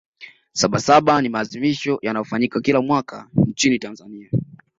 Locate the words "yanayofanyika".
2.01-2.61